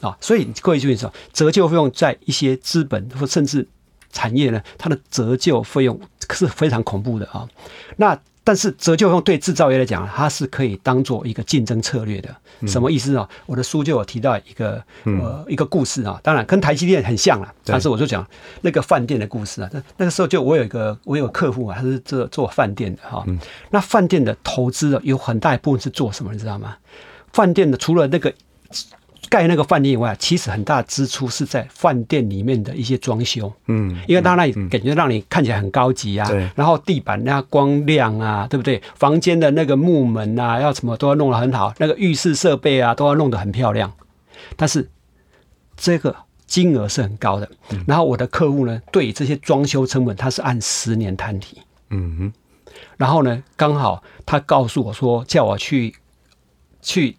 [0.00, 0.16] 啊。
[0.20, 3.68] 所以各位注意说，折旧费用在一些资本或甚至
[4.12, 5.98] 产业呢，它的折旧费用
[6.30, 7.48] 是非常恐怖的啊。
[7.96, 12.34] 那但是折旧用对制造业来讲，它是可以当做一个竞争策略的。
[12.66, 13.28] 什么意思啊？
[13.44, 17.52] 我的书就有提到一个呃一个故事啊，当然跟台积电很像了。
[17.64, 18.26] 但是我就讲
[18.62, 19.68] 那个饭店的故事啊。
[19.72, 23.26] 那那个时候就我有一个我有个客户啊，他是做做饭店的哈。
[23.70, 26.76] 那饭店的投资啊，有很大一部分是做什么，你知道吗？
[27.32, 28.32] 饭店的除了那个。
[29.28, 38.82] 盖那个饭店以外，其实很大的支出是在饭店里面的一些装修，嗯，因为它那里感觉让你看起来很高级啊，对，然后地板那光亮啊，对不对？
[38.94, 43.92] 房间的那个木门啊，要什么都要弄得很好，那个浴室设备啊都要弄得很漂亮。
[44.56, 44.88] 但是
[45.76, 46.14] 这个
[46.46, 47.48] 金额是很高的，
[47.86, 51.58] 然后我的客户呢，对于这些装修成本，他是按十年摊提，
[51.90, 52.32] 嗯哼，
[52.96, 55.94] 然后呢，刚好他告诉我说，叫我去
[56.80, 57.16] 去。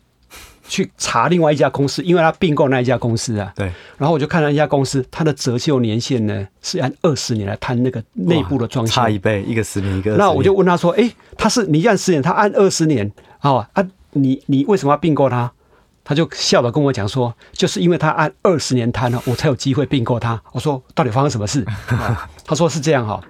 [0.68, 3.52] 去查另外一家公司，因为他并购那一家公司啊。
[3.56, 3.72] 对。
[3.98, 10.18] 然后我就看了一家公司，它的折旧年限呢是按二十年来摊那个内部的装修，差一倍，一个十年，一个年。
[10.18, 15.52] 那我就问他说：“哎，他是你按十年，他按二十年，哦啊，你你为什么要并购他？”
[16.04, 21.66] 他就笑着跟我讲说：“就是因为他按二十年摊了，我才有机会并购他。”我说：“到底发生什么事？”
[22.46, 23.22] 他说：“是这样哈，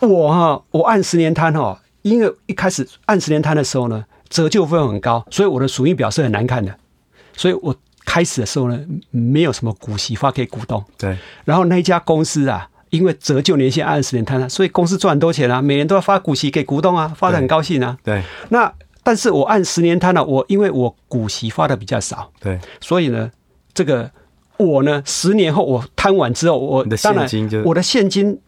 [0.00, 6.74] 我哈我按十年摊哈，因为一开始按十年摊的时候呢。”折旧费用很高，所以我的损益表是很难看的。
[7.36, 10.82] 所以我开始的时候呢，没有什么股息发给股东。
[10.96, 11.18] 对。
[11.44, 17.98] 然后那一家公司啊，因为折旧年限按十年摊了，所以公司赚很多钱啊，每年都要发股息给股东啊，发的很高兴啊。
[18.02, 18.22] 对。
[18.48, 22.32] 那但是我按十年摊了，我因为我股息发的比较少。
[22.40, 22.58] 对。
[22.80, 23.30] 所以呢，
[23.74, 24.10] 这个
[24.56, 27.28] 我呢，十年后我摊完之后，我当然
[27.64, 28.40] 我的现金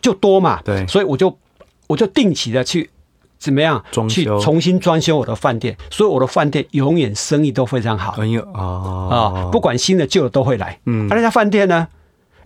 [0.00, 0.62] 就多嘛。
[0.64, 0.86] 对。
[0.86, 1.36] 所以我就
[1.88, 2.88] 我就定期的去。
[3.40, 3.82] 怎么样？
[4.08, 8.12] 去重新装修我的饭店，所以我的饭店永远生意都非常好。
[8.12, 10.78] 朋友啊，不管新的旧的都会来。
[10.84, 11.88] 嗯，而那家饭店呢，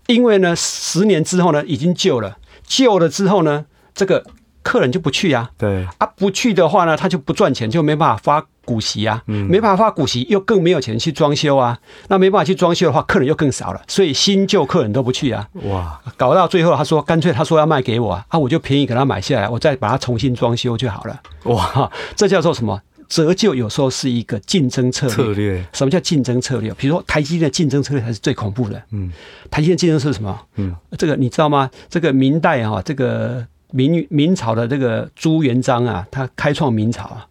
[0.06, 4.24] 因为呢，十年之后呢，已经旧了，旧了之后呢，这个
[4.62, 5.50] 客人就不去啊。
[5.58, 8.46] 对啊，不去的话呢，他就不赚钱，就没办法发。
[8.64, 11.78] 股息啊，没办法发股息，又更没有钱去装修啊。
[12.08, 15.48] 那没办法去装修的话，客人又更少了，所以新旧客人都不去啊。
[15.64, 21.20] 哇，搞到最后，他说干脆他说要卖给我啊，我就便宜给他买下来，我再把它重新装修就好了。
[21.44, 22.80] 哇，这叫做什么？
[23.06, 25.14] 折旧有时候是一个竞争策略。
[25.14, 25.64] 策略。
[25.74, 26.72] 什么叫竞争策略？
[26.72, 28.82] 比如说台积电的竞争策略才是最恐怖的。
[28.92, 29.12] 嗯，
[29.50, 30.40] 台积电竞争是什么？
[30.56, 31.70] 嗯，这个你知道吗？
[31.90, 37.26] 这个明代啊，这个明明朝的这个朱元璋啊，他开创明朝啊。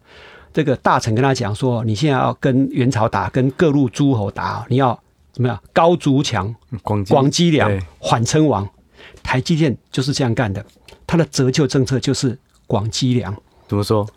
[0.54, 4.96] 这个大臣跟他讲说：“你现在要跟元朝打，跟各路诸侯打，你要
[5.32, 5.60] 怎么样？
[5.72, 8.66] 高筑墙，广积粮，缓称王。
[9.20, 10.64] 台积电就是这样干的，
[11.08, 12.38] 它的折旧政策就是
[12.68, 13.36] 广积粮。
[13.66, 14.08] 怎么说？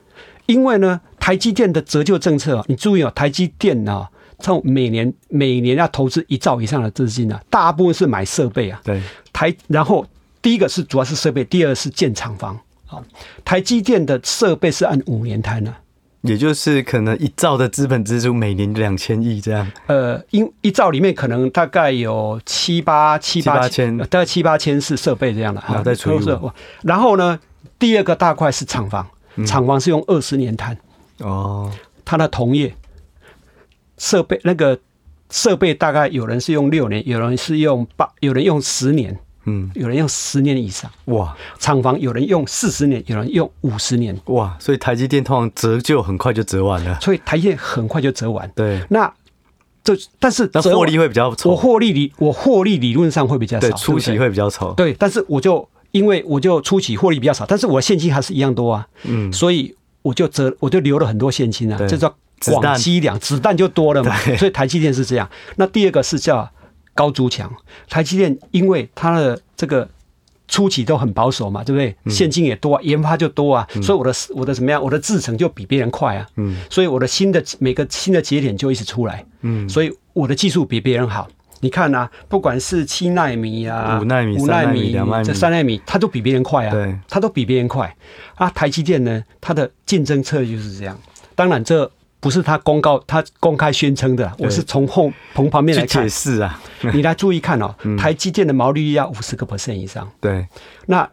[0.46, 8.80] 因为呢，台积电的折旧政策，你注意哦，台积电啊，从每年每年要投资一兆以上的资金啊，大部分是买设备啊。
[8.84, 9.02] 对，
[9.34, 10.06] 台然后
[10.40, 12.60] 第一个是主要是设备，第二个是建厂房。
[12.86, 13.04] 好，
[13.44, 15.74] 台积电的设备是按五年摊的。”
[16.22, 19.72] 也就是可能一兆的资本支出每年两千亿这样。
[19.86, 25.64] 呃，因一兆里面可能大概有七八七八千，大概七八千是设备这样的。
[25.68, 26.52] 然后再除以五。
[26.84, 27.40] 然后呢，
[27.80, 29.08] 第二个大块是厂房，
[29.46, 30.78] 厂房是用二十年摊。
[31.20, 31.72] 哦。
[32.04, 32.74] 它的同业
[33.98, 34.80] 设备那个
[35.30, 39.20] 设备大概有人是用六年，有人是用八，有人用十年。
[39.48, 40.92] 嗯，有人用十年以上。
[41.06, 44.16] 哇，厂房有人用四十年，有人用五十年。
[44.26, 48.52] 哇，所以台积电通常折旧很快就折完了，所以台积电很快就折完。
[48.54, 49.12] 对，那
[49.84, 62.14] 这但是那获利会比较丑，我获利理我获利理论上会比较少，对，初期会比较丑，对，但是我就因为我就初期获利比较少，但是我的现金还是一样多啊，嗯，所以我就折我就留了很多现金啊，这叫
[62.52, 65.30] 广积粮，子弹就多了嘛，所以台积电是这样。
[65.56, 66.52] 那第二个是叫。
[66.98, 67.54] 高筑墙，
[67.88, 69.88] 台积电因为它的这个
[70.48, 71.96] 初期都很保守嘛，对不对？
[72.12, 74.82] 现金也多啊，研发就多啊，所以我的我的怎么样？
[74.82, 81.28] 我的制程就比别人快啊，嗯，所以我的新的每个新的节点就一直出来，嗯，所以我的技术比别人好。
[81.60, 87.96] 你看啊，不管是七纳米啊、五纳米、五纳米、两纳米、这三纳米，它都比别人快啊，对，它都比别人快
[88.36, 88.50] 啊。
[88.50, 90.98] 台积电呢，它的竞争策略就是这样。
[91.36, 91.92] 当然这。
[92.20, 96.04] 不是他公告，他公开宣称的，我是从后从旁边来看。
[96.04, 96.60] 解释啊，
[96.94, 100.10] 你来注意看哦，台积电的毛利率要五十个 percent 以上。
[100.20, 100.48] 对，
[100.88, 101.08] 那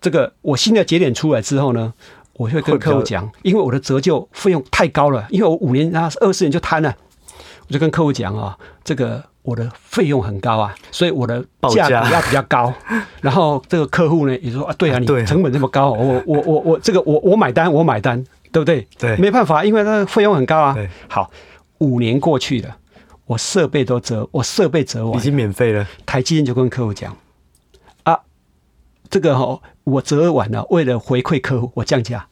[0.00, 1.92] 这个我新的节点出来之后呢，
[2.34, 6.94] 我会跟客户讲，因为我的折旧费用太高了，因为我五年然后二十年就摊了，
[7.66, 12.72] 我就跟客户讲啊，这个我的费用很高啊，所以我的价格要比较高。
[13.22, 18.22] 然后这个客户呢也说啊，对啊，你成本这么高，我我我我这个我我买单，我买单。
[18.52, 18.86] 对不对？
[18.98, 20.74] 对，没办法，因为它的费用很高啊。
[20.74, 21.30] 对，好，
[21.78, 22.76] 五年过去了，
[23.26, 25.86] 我设备都折，我设备折完，已经免费了。
[26.04, 27.16] 台积电就跟客户讲
[28.02, 28.20] 啊，
[29.08, 32.26] 这个哈、哦，我折完了，为了回馈客户，我降价。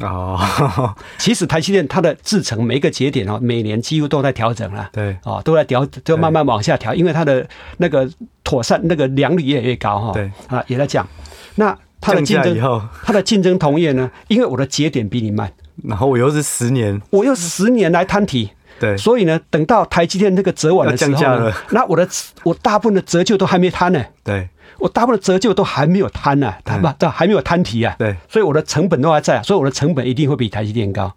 [0.00, 0.38] 哦，
[1.18, 4.90] 其实台积电它的制程每一个节点哦，每年几乎都在调整了。
[4.92, 8.10] 对，哦，都在调，就慢慢往下调，因为它的那个
[8.42, 10.12] 妥善那个良率越来越高哈。
[10.12, 11.06] 对，啊，也在降。
[11.54, 14.10] 那它的竞争，它的竞争同业呢？
[14.26, 15.52] 因为我的节点比你慢。
[15.84, 22.06] 然后我又是十年，我又十年来摊提，对，所以呢，等到台积电那个折完的时候呢，那我的
[22.44, 31.12] 我大部分的折旧都还没摊呢，对，我大部分的折旧都还没有摊呢，它不，这还没有摊提啊，对，所以我的成本都还在啊，所以我的成本一定会比台积电高，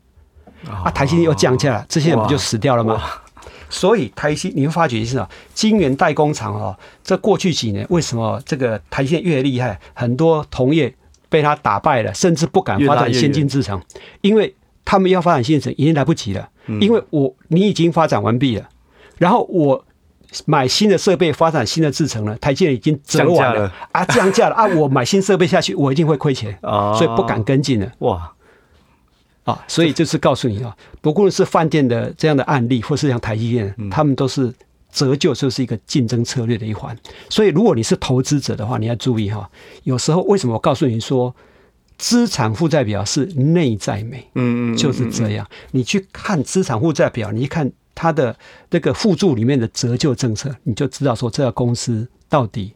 [0.69, 3.01] 啊，台积电又降价了，这些人不就死掉了吗？
[3.69, 10.93] 所以台积你会发觉是啊，晶圆代工厂哦，这过去几年为什么这个台积电越厉害，很多同业。
[11.35, 13.81] 被他打败了，甚至不敢发展先进制程，
[14.21, 16.47] 因为他们要发展新的已经来不及了，
[16.79, 18.69] 因为我你已经发展完毕了，
[19.17, 19.83] 然后我
[20.45, 23.73] 买新的设备，发展新的制程了，台积电已经折完了，了。
[23.91, 24.55] 啊，降价了。
[24.55, 27.91] 啊， 我买新设备下去，我一定会亏钱啊，所以不敢跟进了。
[27.99, 28.31] 哇，
[29.43, 34.53] 啊，所以就是告诉你啊，不论是饭店的这样的案例，或是像台积电，他们都是。
[34.95, 36.97] 折旧就是一个竞争策略的一环，
[37.29, 39.49] 所以如果你是投资者的话，你要注意哈。
[39.83, 41.35] 有时候为什么我告诉你说，
[41.97, 44.25] 资产负债表是内在美？
[44.35, 45.45] 嗯嗯，就是这样。
[45.71, 48.33] 你去看资产负债表，你一看它的
[48.69, 52.73] 那个附注里面的折旧政策，你就知道说这个公司到底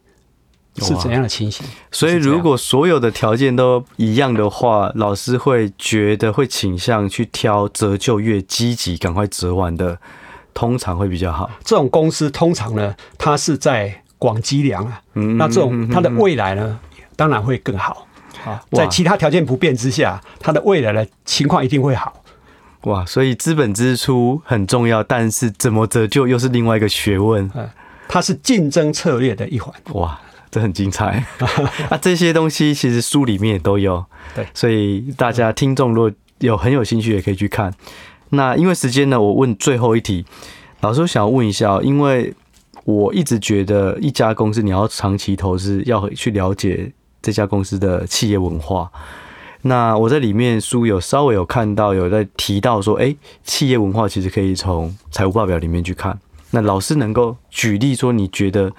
[0.76, 1.66] 是怎样的情形。
[1.90, 9.98] 所以如果所有的条件都一样的话，老师会觉得会倾向去挑折旧越积极、赶快折完的。
[10.60, 11.50] 通常会比较好。
[11.64, 15.00] 这种公司通常呢，它是在广积粮啊。
[15.14, 16.78] 嗯，那这种它的未来呢，
[17.16, 18.06] 当然会更好
[18.44, 18.62] 啊。
[18.72, 22.22] 在其他条件不变之下，它的未来的情况一定会好。
[22.82, 27.50] 哇，所以资本支出很重要，但是怎么折旧又是另外一个学问。
[27.54, 27.66] 嗯，
[28.06, 29.74] 它是竞争策略的一环。
[29.94, 30.20] 哇，
[30.50, 31.24] 这很精彩。
[31.88, 34.04] 啊，这些东西其实书里面也都有。
[34.34, 37.72] 对，所以大家听众如果有很有兴趣，也可以去看。
[38.30, 40.24] 那因为时间呢，我问最后一题，
[40.80, 42.32] 老师我想要问一下，因为
[42.84, 48.90] 我一直觉得一家公司你要长期投资，要去了解这家公司的企业文化。
[49.62, 53.14] 那我在里面书有稍微有看到有在提到说，哎，
[53.44, 56.18] 企业文化其实可以从财务报表里面去看。
[56.52, 58.72] 那老师能够举例说，你觉得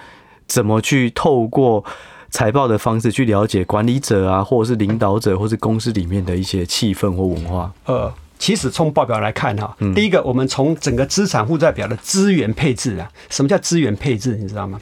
[0.48, 1.84] 怎么去透过
[2.30, 7.72] 财报的方式去了解管理者啊，或者是领导者，或是公司里面的一些气氛或文化？
[7.86, 8.12] 呃。
[8.41, 14.36] 其实从报表来看哈，第一个我们从整个资产负债表的资源配置啊，什么叫资源配置？
[14.36, 14.80] 你知道吗？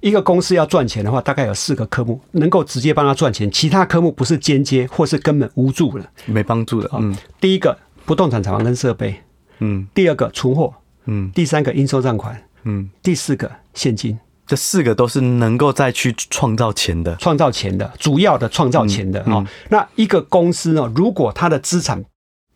[0.00, 6.88] 一个公司要赚钱的话，大概有四个科目能够直接帮他赚钱，其他科目不是间接或是根本无助的，没帮助的。
[6.94, 9.20] 嗯，第一个不动产厂房跟设备，
[9.58, 10.72] 嗯，第二个存货，
[11.04, 19.46] 嗯，第三个应收账款，嗯，第四个现金，这四个都是能够再去创造钱的，创造钱的主要的创造钱的啊、嗯嗯。
[19.68, 22.02] 那一个公司呢，如果它的资产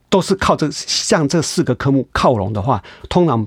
[0.09, 3.47] 都是靠这像这四个科目靠拢的话，通常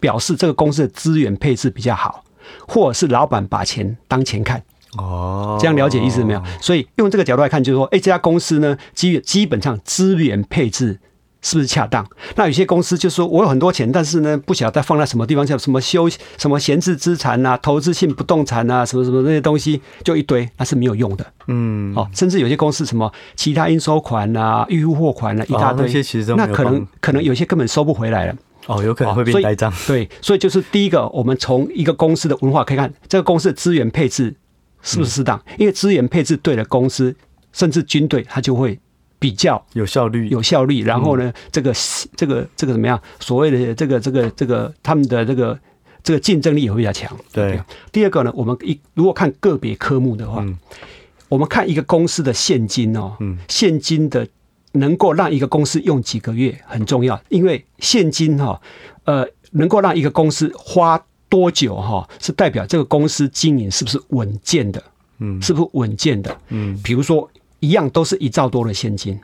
[0.00, 2.24] 表示这个公司的资源配置比较好，
[2.66, 4.62] 或者是老板把钱当钱看。
[4.98, 6.42] 哦，这样了解意思没有？
[6.60, 11.00] 所以用这个角度来看，就是说，哎，这家公司呢，基基本上资源配置。
[11.42, 12.06] 是不是恰当？
[12.36, 21.26] 那有些公司就说，我有很多钱，但是呢，不晓得放在什么地方，像什么休什么闲置资产啊、投资性不动产啊，什么什么那些东西，就一堆，那是没有用的。
[21.48, 28.36] 嗯，哦，甚至有些公司什么其他应收款啊、预付货款啊，一大堆，哦、那些其实都没有，那可能可能有些根本收不回来了。
[28.68, 29.72] 哦，有可能会变呆账。
[29.88, 34.32] 对，所以就是第一个，我们从一个公司的文化可以看，这个公司的资源配置
[34.80, 35.36] 是不是适当？
[35.46, 37.12] 嗯、因为资源配置对了，公司
[37.52, 38.78] 甚至军队，它就会。
[39.22, 40.82] 比较有效率，有效率。
[40.82, 41.72] 然后呢，嗯、这个
[42.16, 43.00] 这个这个怎么样？
[43.20, 45.56] 所谓的这个这个这个他们的这个
[46.02, 47.16] 这个竞争力也会比较强。
[47.32, 47.62] 对。
[47.92, 50.58] 第二个呢，我们一如果看个别科目的话，嗯、
[51.28, 54.26] 我们看一个公司的现金哦，嗯、现金的
[54.72, 58.60] 能够让一个公司用几个月很重要，因为现金哈，
[59.04, 64.82] 呃，能够让一个公司花多久哈，是代表这个公司经营是不是稳健的？
[65.18, 66.36] 嗯，是不是稳健的？
[66.48, 67.30] 嗯，比如说。
[67.62, 69.20] 一样都是一兆多的现金，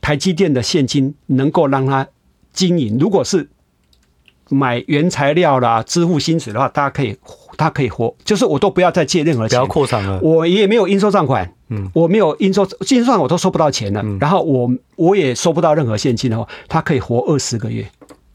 [0.00, 2.06] 台积电的现金能够让它
[2.52, 2.96] 经营。
[2.96, 3.50] 如果是
[4.48, 7.16] 买原材料啦、支付薪水的话，大家可以，
[7.56, 10.20] 它可以活，就是我都不要再借任何钱，不要扩张了。
[10.22, 14.00] 我也没有应收账款，嗯，我没有应收，应收账我都收不到钱了。
[14.04, 17.84] 嗯、然后我我也收不到任何现金的话，它可以活二十个月。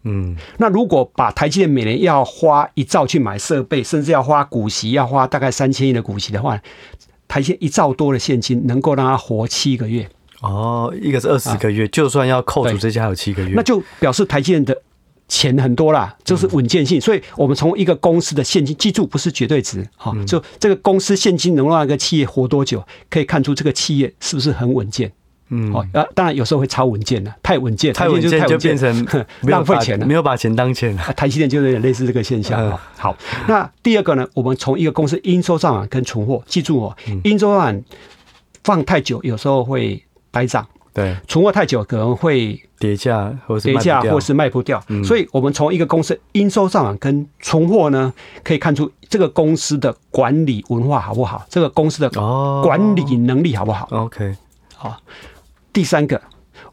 [0.03, 6.59] 嗯，那如果把台积电每年要花一兆去买设备，甚至要花股息，要花大概三千亿的股息的话。
[7.27, 10.09] 台积一兆多的现金能够让他活七个月
[10.41, 14.81] 哦，一个是二十个月，啊，就算要扣除这些还有七个月，那就表示台积电的
[15.27, 17.01] 钱很多啦，就是稳健性。
[17.01, 25.11] 所以我们从一个公司的现金，记住不是绝对值，哈，就这个公司现金能让一个企业活多久，可以看出这个企业是不是很稳健。
[25.49, 29.07] 嗯，好啊，当然有时候会超稳健的，太稳健，太稳健就变成
[29.43, 31.01] 浪费钱了，没有把钱当钱了。
[31.13, 32.59] 台积电就有点类似这个现象。
[32.59, 33.15] 嗯、好，
[33.47, 37.83] 那第二个呢，我们从一个公司应收账款跟存货，记住哦，应收账款
[38.63, 40.67] 放太久，有时候会呆账。
[40.93, 44.83] 对，存货太久可能会跌价，或是跌价，或是卖不掉。
[45.05, 48.11] 所以，我们从一个公司应收账款跟存货呢，
[48.43, 52.09] 可以看出这个公司的管理文化好不好，这个公司的
[52.63, 53.87] 管理能力好不好。
[53.91, 54.35] OK，
[54.75, 54.97] 好。
[55.77, 56.19] 第三个，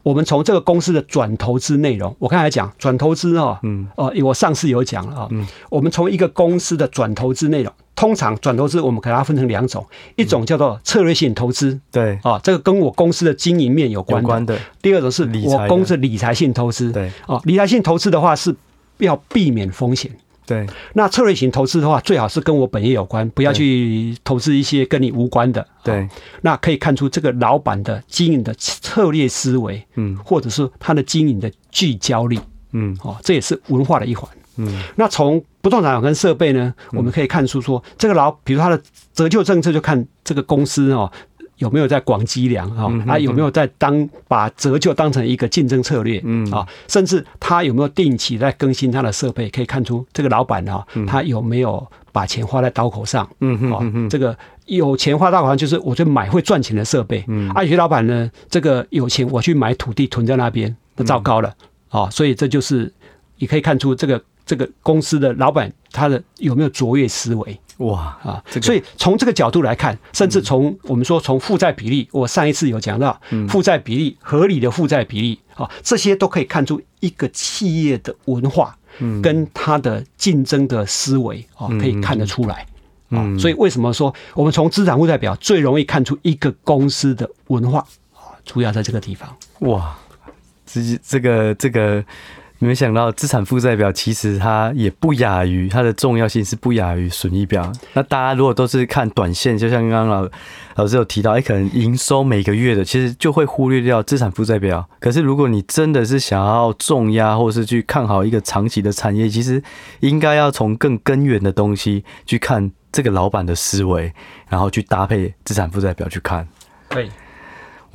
[0.01, 9.85] 我们从这个公司的转投资内容，我刚才讲转投资哦，嗯，哦，我上次有讲了啊，嗯，我们从一个公司的转投资内容，通常转投资我们可能要分成两种，
[10.15, 14.23] 一种叫做策略性投资，对啊，这个跟我公司的经营面有关的。
[14.23, 14.57] 有关的。
[14.81, 18.55] 第二种是我公司理财性投资，对啊，理财性投资的话是
[18.97, 20.09] 要避免风险。
[20.45, 25.65] 对，那策略型投资的话，最好是跟我本业有关，不要去投资一些跟你无关的。
[25.83, 26.07] 对，
[26.41, 32.39] 那可以看出这个老板的经营的策略思维，嗯，或者是他的经营的聚焦力，
[32.71, 34.29] 嗯，哦，这也是文化的一环。
[34.57, 38.81] 嗯，那从不动产跟设备呢，我们可以看出说，这个老，比如他的
[39.13, 41.11] 折旧政策，就看这个公司哦。
[41.57, 42.91] 有没有在广积粮啊？
[43.05, 46.21] 他有没有在当把折旧当成一个竞争策略？
[46.23, 49.49] 嗯啊，甚至他有没有定期在更新他的设备？
[49.49, 53.29] 可以看出这个老板啊，他有没有把钱花在刀口上？
[53.39, 53.57] 嗯
[53.93, 57.23] 嗯，这个有钱花刀口上，就是我就买会赚钱的设备。
[57.27, 61.53] 嗯，啊，有些老板呢，这个有钱我去买土地囤在那边，那糟糕了
[61.89, 62.09] 啊！
[62.09, 62.91] 所以这就是
[63.37, 67.59] 你可以看出这个这个公司的老板他的有没有卓越思维。
[67.79, 68.41] 哇啊！
[68.61, 73.19] 所以从这个角度来看，甚至从我们说从负债比例，我上一次有讲到
[73.49, 78.77] 负债比例合理的负债比例啊，这些都可以看出一个企业的文化，
[79.21, 82.65] 跟它的竞争的思维啊，可以看得出来
[83.09, 83.19] 啊。
[83.37, 87.79] 所以为什么说我们从资产负债表最容易看出一个公司的文化
[88.13, 88.31] 啊？
[88.45, 89.35] 主要在这个地方。
[89.59, 89.97] 哇，
[90.65, 92.01] 这这个这个。
[92.59, 97.71] 没想到资产负债表其实它也不亚于它的重要性是不亚于损益表。
[97.93, 100.29] 那大家如果都是看短线，就像刚刚老
[100.75, 104.87] 老师有提到，哎，可能营收每个月的，其实就会忽略掉资产负债表。
[104.99, 109.61] 可是如果你真的是想要重压，或是去看好一个长期的产业，其实
[109.99, 114.13] 应该要从更根源的东西去看这个老板的思维，
[114.47, 116.47] 然后去搭配资产负债表去看。
[116.89, 117.09] 对。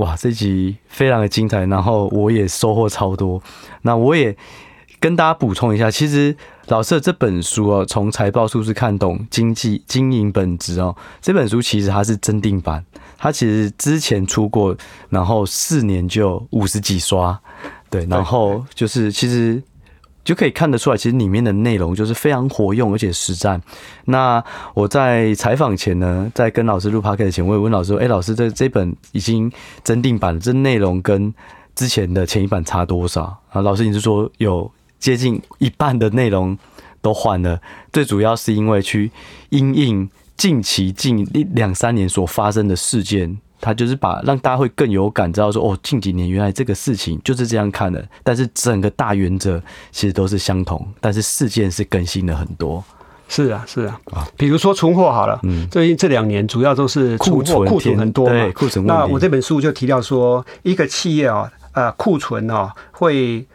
[0.01, 3.43] 哇，这集非常的精彩，然后我也收获超多。
[3.83, 4.35] 那我也
[4.99, 6.35] 跟大家补充一下，其实
[6.69, 12.83] 老师的这本书哦，从财报数字看懂经济经营本质哦，这本书其实它是增订版，
[13.19, 14.75] 它其实之前出过，
[15.11, 17.39] 然后四年就五十几刷，
[17.91, 19.63] 对，然后就是其实。
[20.23, 23.61] 就可以看得出来，其实里面的内容就是非常活用，而且实战。
[24.05, 24.43] 那
[24.75, 29.51] 我在采访前呢，在跟老师录 podcast 前，我也问老师说：“哎，老师，这这本已经
[29.83, 31.33] 增订版，这内容跟
[31.75, 36.57] 之前的前一版差多少？”啊，老师你是说有接近一半的内容
[37.01, 37.61] 都换了？
[37.93, 39.11] 最主要是因为去
[39.49, 43.39] 因应近期近一两三年所发生的事件。
[43.61, 52.83] 他就是把让大家会更有感，知道说哦，近几年原来这个事情就是这样看的，但是整个大原则其实都是相同，但是事件是更新了很多。
[53.29, 58.85] 是啊，是啊，啊，比如说存货好了，嗯，最近这两年主要都是库存库存很多嘛，对，库存。
[58.87, 63.47] 那我这本书就提到说，一个企业啊，呃，库存哦会。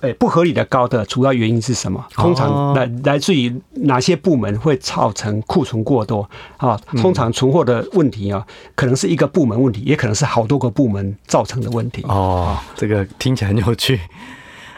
[0.00, 2.04] 哎，不合理的高的主要原因是什么？
[2.12, 6.28] 通常来来自于哪些部门会造成库存过多
[6.58, 6.78] 啊？
[6.98, 12.02] 通常存货的问题啊，可能是一个部门问题，也可能是好多个部门造成的问题。
[12.08, 13.98] 哦，这个听起来很有趣。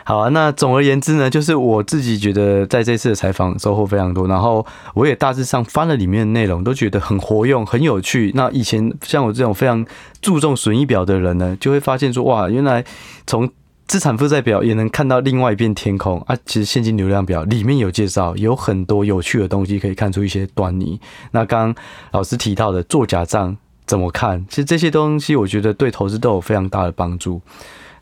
[0.05, 4.65] 好啊，那总而言之呢，就是我自己觉得在这次的采访收获非常多，然后
[4.95, 8.33] 我也大致上翻了里面的内容，都觉得很活用、很有趣。
[8.35, 9.85] 那以前像我这种非常
[10.23, 12.83] 注重损益表的人呢，就会发现说，哇，原来
[13.27, 13.51] 从
[13.89, 16.37] 资产负债表也能看到另外一片天空啊！
[16.45, 21.01] 其实现金流量表里面有介绍，有很多有趣的东西可以看出一些端倪。
[21.31, 24.45] 那刚刚老师提到的做假账怎么看？
[24.51, 27.41] 其实这些东西我觉得对投资都有非常大的帮助。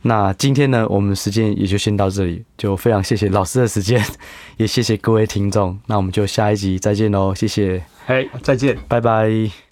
[0.03, 4.05] 那今天呢，我们时间也就先到这里，就非常谢谢老师的时间，
[4.59, 5.79] 也谢谢各位听众。
[5.87, 9.66] 那我们就下一集再见喽，谢谢，嘿，再见，拜拜。